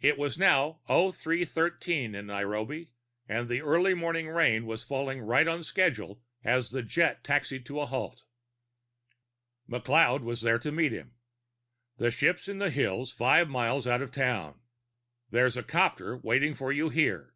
[0.00, 2.90] It was now 0313 in Nairobi;
[3.28, 7.86] the early morning rain was falling right on schedule as the jet taxied to a
[7.86, 8.24] halt.
[9.70, 11.14] McLeod was there to meet him.
[11.98, 14.58] "The ship's in the hills, five miles out of town.
[15.30, 17.32] There's a copter waiting for you here."